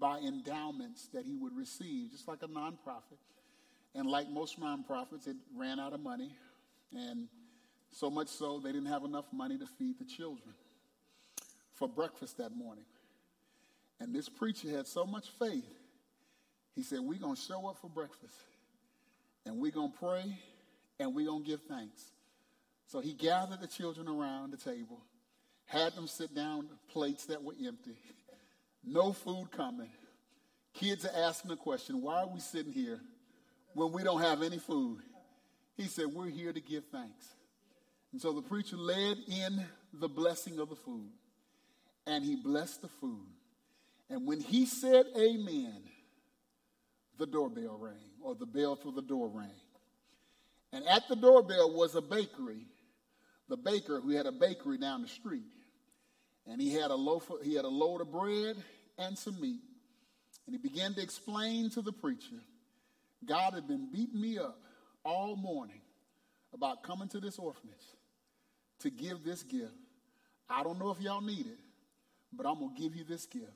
[0.00, 3.20] by endowments that he would receive, just like a nonprofit.
[3.94, 6.34] And like most nonprofits, it ran out of money.
[6.92, 7.28] And
[7.92, 10.54] so much so, they didn't have enough money to feed the children
[11.74, 12.84] for breakfast that morning.
[13.98, 15.68] And this preacher had so much faith,
[16.74, 18.34] he said, We're going to show up for breakfast,
[19.44, 20.38] and we're going to pray,
[20.98, 22.02] and we're going to give thanks.
[22.86, 25.00] So he gathered the children around the table,
[25.66, 27.96] had them sit down, plates that were empty,
[28.84, 29.90] no food coming.
[30.72, 33.00] Kids are asking the question, why are we sitting here
[33.74, 35.00] when we don't have any food?
[35.76, 37.26] He said, We're here to give thanks.
[38.12, 41.10] And so the preacher led in the blessing of the food,
[42.06, 43.26] and he blessed the food.
[44.08, 45.82] And when he said amen,
[47.18, 49.50] the doorbell rang, or the bell for the door rang.
[50.72, 52.66] And at the doorbell was a bakery,
[53.48, 55.44] the baker who had a bakery down the street
[56.46, 58.56] and he had a loaf of, he had a load of bread
[58.98, 59.60] and some meat.
[60.46, 62.40] And he began to explain to the preacher,
[63.24, 64.58] God had been beating me up
[65.04, 65.80] all morning
[66.52, 67.76] about coming to this orphanage
[68.80, 69.72] to give this gift.
[70.48, 71.58] I don't know if y'all need it,
[72.32, 73.46] but I'm going to give you this gift.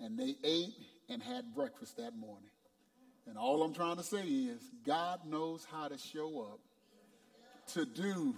[0.00, 0.74] And they ate
[1.08, 2.50] and had breakfast that morning.
[3.26, 6.60] And all I'm trying to say is, God knows how to show up
[7.72, 8.34] to do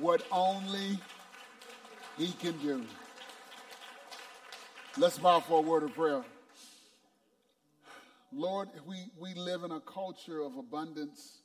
[0.00, 0.98] what only
[2.16, 2.82] he can do.
[4.96, 6.24] Let's bow for a word of prayer.
[8.32, 11.38] Lord, we, we live in a culture of abundance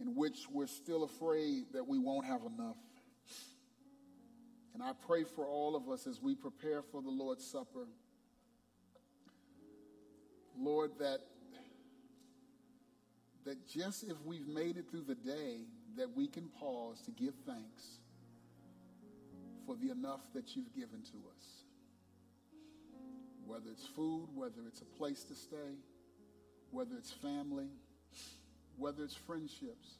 [0.00, 2.76] in which we're still afraid that we won't have enough.
[4.74, 7.86] And I pray for all of us as we prepare for the Lord's Supper.
[10.58, 11.20] Lord, that,
[13.44, 15.60] that just if we've made it through the day,
[15.96, 17.98] that we can pause to give thanks
[19.64, 21.64] for the enough that you've given to us.
[23.46, 25.78] Whether it's food, whether it's a place to stay,
[26.70, 27.68] whether it's family,
[28.78, 29.98] whether it's friendships,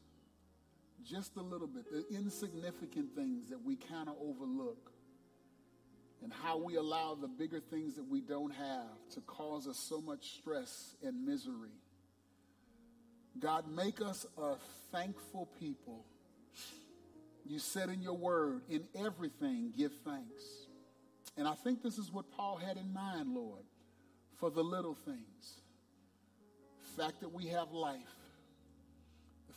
[1.04, 4.90] just a little bit, the insignificant things that we kind of overlook,
[6.22, 10.00] and how we allow the bigger things that we don't have to cause us so
[10.00, 11.76] much stress and misery.
[13.38, 14.54] God, make us a
[14.90, 16.06] thankful people
[17.46, 20.42] you said in your word, in everything give thanks.
[21.36, 23.64] And I think this is what Paul had in mind, Lord,
[24.38, 25.60] for the little things.
[26.96, 28.00] The fact that we have life,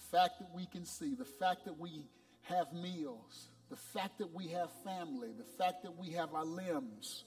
[0.10, 2.05] the fact that we can see, the fact that we
[2.43, 7.26] have meals, the fact that we have family, the fact that we have our limbs,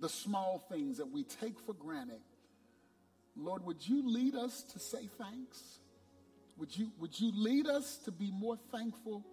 [0.00, 2.20] the small things that we take for granted.
[3.34, 5.78] Lord, would you lead us to say thanks?
[6.58, 9.24] Would you, would you lead us to be more thankful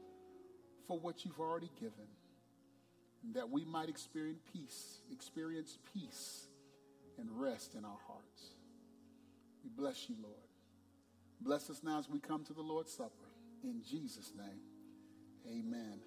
[0.87, 2.07] for what you've already given?
[3.33, 6.47] That we might experience peace, experience peace
[7.17, 8.53] and rest in our hearts.
[9.63, 10.42] We bless you, Lord.
[11.41, 13.11] Bless us now as we come to the Lord's Supper.
[13.63, 14.59] In Jesus' name,
[15.47, 15.99] amen.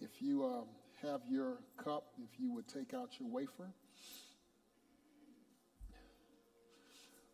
[0.00, 3.70] If you uh, have your cup, if you would take out your wafer.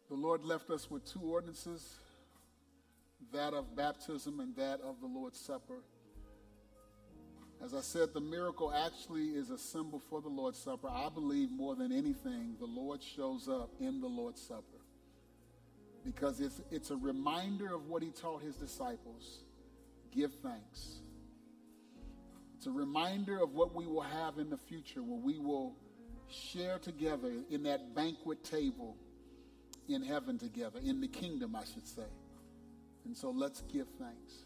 [0.09, 1.95] The Lord left us with two ordinances
[3.33, 5.83] that of baptism and that of the Lord's Supper.
[7.63, 10.89] As I said, the miracle actually is a symbol for the Lord's Supper.
[10.89, 14.80] I believe more than anything, the Lord shows up in the Lord's Supper
[16.05, 19.45] because it's, it's a reminder of what he taught his disciples
[20.15, 21.01] give thanks.
[22.57, 25.77] It's a reminder of what we will have in the future where we will
[26.29, 28.97] share together in that banquet table
[29.89, 32.07] in heaven together, in the kingdom, I should say.
[33.05, 34.45] And so let's give thanks.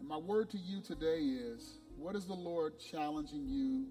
[0.00, 3.86] And my word to you today is what is the Lord challenging you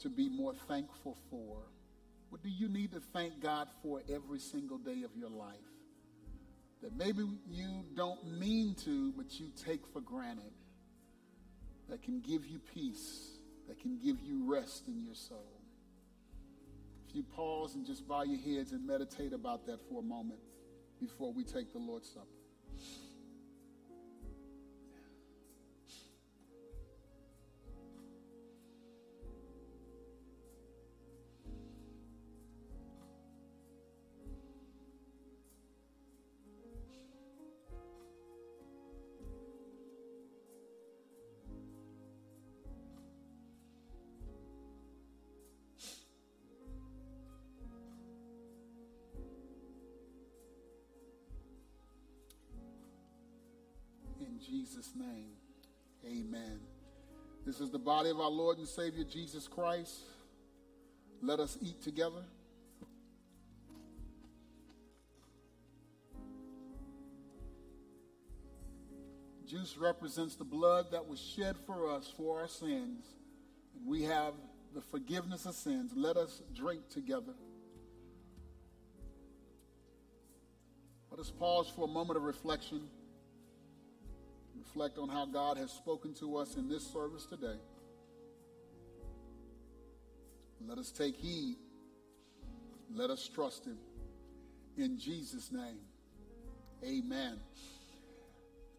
[0.00, 1.58] to be more thankful for?
[2.30, 5.73] What do you need to thank God for every single day of your life?
[6.84, 10.52] That maybe you don't mean to, but you take for granted.
[11.88, 15.62] That can give you peace, that can give you rest in your soul
[17.08, 20.40] If you pause and just bow your heads and meditate about that for a moment
[21.00, 22.26] before we take the Lord's Supper.
[54.48, 55.32] Jesus' name,
[56.04, 56.60] amen.
[57.46, 60.00] This is the body of our Lord and Savior Jesus Christ.
[61.22, 62.22] Let us eat together.
[69.46, 73.04] Juice represents the blood that was shed for us for our sins.
[73.86, 74.34] We have
[74.74, 75.92] the forgiveness of sins.
[75.94, 77.34] Let us drink together.
[81.10, 82.88] Let us pause for a moment of reflection
[84.74, 87.58] reflect on how God has spoken to us in this service today.
[90.66, 91.58] Let us take heed.
[92.92, 93.78] Let us trust Him.
[94.76, 95.78] In Jesus' name,
[96.82, 97.38] amen.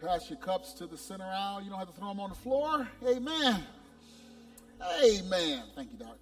[0.01, 1.61] Pass your cups to the center aisle.
[1.63, 2.85] You don't have to throw them on the floor.
[3.07, 3.63] Amen.
[5.01, 5.63] Amen.
[5.75, 6.17] Thank you, Doc.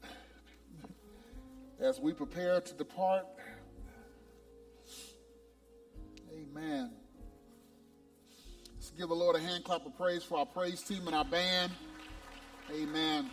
[1.81, 3.25] As we prepare to depart,
[6.31, 6.91] amen
[8.97, 11.71] give the Lord a hand clap of praise for our praise team and our band.
[12.71, 13.29] Amen.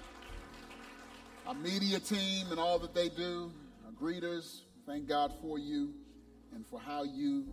[1.46, 3.52] Our media team and all that they do,
[3.84, 5.92] our greeters, thank God for you
[6.54, 7.46] and for how you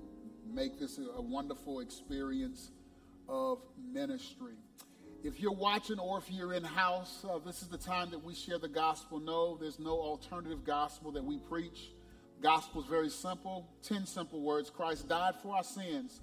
[0.50, 2.72] make this a wonderful experience
[3.28, 3.60] of
[3.92, 4.56] ministry.
[5.24, 8.34] If you're watching or if you're in house, uh, this is the time that we
[8.34, 9.20] share the gospel.
[9.20, 11.92] No, there's no alternative gospel that we preach.
[12.42, 16.22] Gospel is very simple 10 simple words Christ died for our sins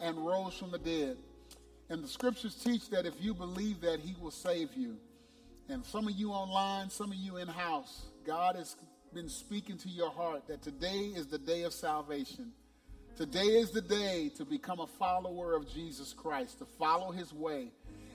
[0.00, 1.16] and rose from the dead.
[1.90, 4.96] And the scriptures teach that if you believe that, he will save you.
[5.68, 8.76] And some of you online, some of you in house, God has
[9.12, 12.52] been speaking to your heart that today is the day of salvation.
[13.16, 17.72] Today is the day to become a follower of Jesus Christ, to follow his way.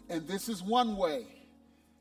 [0.09, 1.25] And this is one way.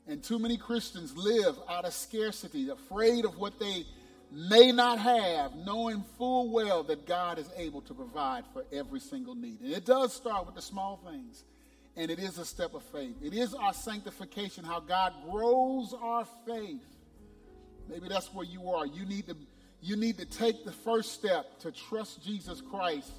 [0.07, 3.85] And too many Christians live out of scarcity, afraid of what they
[4.33, 9.35] may not have, knowing full well that God is able to provide for every single
[9.35, 9.61] need.
[9.61, 11.43] And it does start with the small things,
[11.95, 13.15] and it is a step of faith.
[13.21, 16.81] It is our sanctification, how God grows our faith.
[17.87, 18.87] Maybe that's where you are.
[18.87, 19.37] You need to
[19.81, 23.11] you need to take the first step to trust Jesus Christ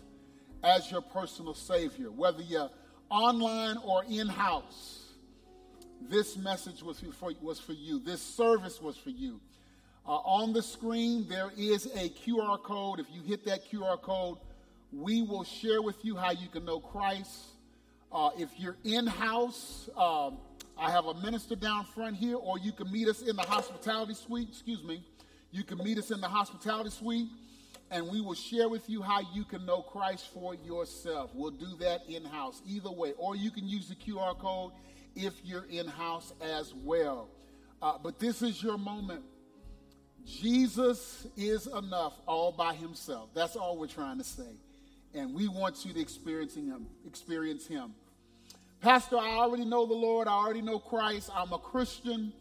[0.62, 2.70] as your personal Savior, whether you're
[3.10, 5.02] online or in house.
[6.00, 7.98] This message was for, was for you.
[7.98, 9.40] This service was for you.
[10.06, 13.00] Uh, on the screen, there is a QR code.
[13.00, 14.36] If you hit that QR code,
[14.92, 17.32] we will share with you how you can know Christ.
[18.12, 20.36] Uh, if you're in house, um,
[20.76, 24.12] I have a minister down front here, or you can meet us in the hospitality
[24.12, 24.48] suite.
[24.50, 25.02] Excuse me.
[25.52, 27.28] You can meet us in the hospitality suite,
[27.90, 31.30] and we will share with you how you can know Christ for yourself.
[31.32, 33.14] We'll do that in house, either way.
[33.16, 34.72] Or you can use the QR code
[35.16, 37.30] if you're in house as well.
[37.80, 39.22] Uh, but this is your moment
[40.26, 43.30] Jesus is enough all by himself.
[43.34, 44.56] That's all we're trying to say.
[45.14, 46.86] And we want you to experience him.
[47.06, 47.94] Experience him.
[48.80, 50.28] Pastor, I already know the Lord.
[50.28, 51.30] I already know Christ.
[51.34, 52.32] I'm a Christian.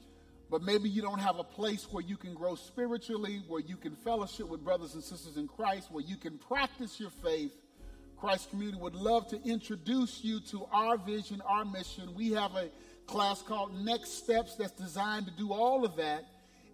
[0.50, 3.96] But maybe you don't have a place where you can grow spiritually, where you can
[3.96, 7.52] fellowship with brothers and sisters in Christ, where you can practice your faith.
[8.18, 12.14] Christ Community would love to introduce you to our vision, our mission.
[12.16, 12.70] We have a
[13.08, 16.24] class called Next Steps that's designed to do all of that.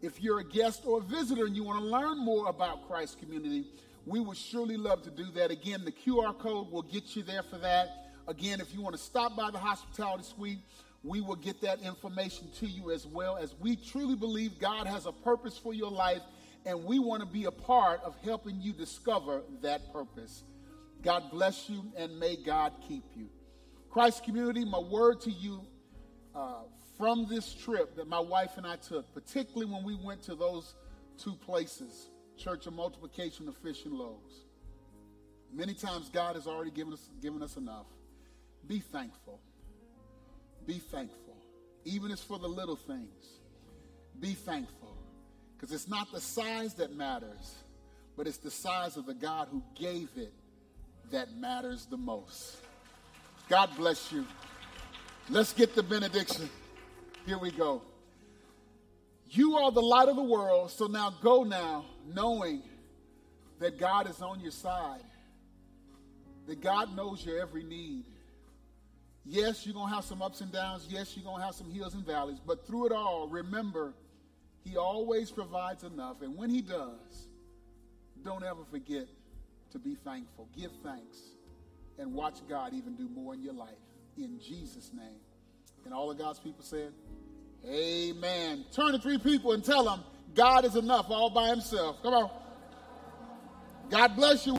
[0.02, 3.20] If you're a guest or a visitor and you want to learn more about Christ
[3.20, 3.68] Community,
[4.06, 5.52] we would surely love to do that.
[5.52, 8.12] Again, the QR code will get you there for that.
[8.28, 10.60] Again, if you want to stop by the hospitality suite,
[11.04, 15.06] we will get that information to you as well as we truly believe God has
[15.06, 16.22] a purpose for your life
[16.66, 20.44] and we want to be a part of helping you discover that purpose.
[21.02, 23.30] God bless you and may God keep you.
[23.90, 25.66] Christ community, my word to you
[26.36, 26.64] uh,
[27.00, 30.76] from this trip that my wife and I took, particularly when we went to those
[31.18, 34.34] two places, Church of Multiplication of Fish and Loaves.
[35.54, 37.86] Many times God has already given us, given us enough.
[38.68, 39.40] Be thankful.
[40.68, 41.38] Be thankful.
[41.86, 43.40] Even as for the little things,
[44.20, 44.98] be thankful.
[45.56, 47.56] Because it's not the size that matters,
[48.18, 50.34] but it's the size of the God who gave it
[51.12, 52.58] that matters the most.
[53.48, 54.26] God bless you.
[55.30, 56.50] Let's get the benediction.
[57.30, 57.84] Here we go.
[59.30, 62.64] You are the light of the world, so now go now, knowing
[63.60, 65.04] that God is on your side,
[66.48, 68.06] that God knows your every need.
[69.24, 70.88] Yes, you're going to have some ups and downs.
[70.90, 72.40] Yes, you're going to have some hills and valleys.
[72.44, 73.94] But through it all, remember,
[74.64, 76.24] He always provides enough.
[76.24, 77.28] And when He does,
[78.24, 79.06] don't ever forget
[79.74, 80.50] to be thankful.
[80.58, 81.20] Give thanks
[82.00, 83.78] and watch God even do more in your life.
[84.18, 85.20] In Jesus' name.
[85.86, 86.92] And all of God's people said,
[87.66, 88.66] Amen.
[88.72, 90.02] Turn to three people and tell them
[90.36, 92.02] God is enough all by himself.
[92.02, 92.30] Come on.
[93.90, 94.48] God bless you.